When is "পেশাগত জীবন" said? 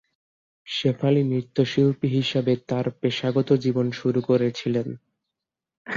3.01-3.87